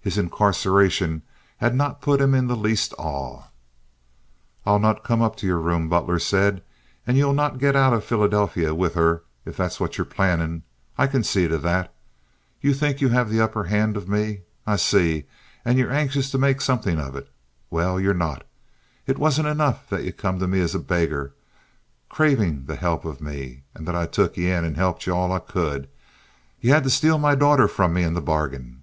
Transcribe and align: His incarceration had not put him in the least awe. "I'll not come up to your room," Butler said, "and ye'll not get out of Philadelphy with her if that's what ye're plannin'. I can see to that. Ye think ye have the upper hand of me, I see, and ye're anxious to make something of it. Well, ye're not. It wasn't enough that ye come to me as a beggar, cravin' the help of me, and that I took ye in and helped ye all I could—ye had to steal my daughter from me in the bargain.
His 0.00 0.18
incarceration 0.18 1.22
had 1.58 1.76
not 1.76 2.00
put 2.00 2.20
him 2.20 2.34
in 2.34 2.48
the 2.48 2.56
least 2.56 2.92
awe. 2.98 3.44
"I'll 4.66 4.80
not 4.80 5.04
come 5.04 5.22
up 5.22 5.36
to 5.36 5.46
your 5.46 5.60
room," 5.60 5.88
Butler 5.88 6.18
said, 6.18 6.64
"and 7.06 7.16
ye'll 7.16 7.32
not 7.32 7.60
get 7.60 7.76
out 7.76 7.92
of 7.92 8.02
Philadelphy 8.04 8.68
with 8.72 8.94
her 8.94 9.22
if 9.44 9.56
that's 9.56 9.78
what 9.78 9.96
ye're 9.96 10.04
plannin'. 10.04 10.64
I 10.98 11.06
can 11.06 11.22
see 11.22 11.46
to 11.46 11.56
that. 11.58 11.94
Ye 12.60 12.72
think 12.72 13.00
ye 13.00 13.10
have 13.10 13.30
the 13.30 13.40
upper 13.40 13.62
hand 13.62 13.96
of 13.96 14.08
me, 14.08 14.40
I 14.66 14.74
see, 14.74 15.26
and 15.64 15.78
ye're 15.78 15.92
anxious 15.92 16.30
to 16.32 16.36
make 16.38 16.60
something 16.60 16.98
of 16.98 17.14
it. 17.14 17.30
Well, 17.70 18.00
ye're 18.00 18.12
not. 18.12 18.42
It 19.06 19.18
wasn't 19.18 19.46
enough 19.46 19.88
that 19.90 20.02
ye 20.02 20.10
come 20.10 20.40
to 20.40 20.48
me 20.48 20.58
as 20.60 20.74
a 20.74 20.80
beggar, 20.80 21.32
cravin' 22.08 22.66
the 22.66 22.74
help 22.74 23.04
of 23.04 23.20
me, 23.20 23.62
and 23.76 23.86
that 23.86 23.94
I 23.94 24.06
took 24.06 24.36
ye 24.36 24.50
in 24.50 24.64
and 24.64 24.76
helped 24.76 25.06
ye 25.06 25.12
all 25.12 25.30
I 25.30 25.38
could—ye 25.38 26.70
had 26.70 26.82
to 26.82 26.90
steal 26.90 27.18
my 27.18 27.36
daughter 27.36 27.68
from 27.68 27.92
me 27.92 28.02
in 28.02 28.14
the 28.14 28.20
bargain. 28.20 28.82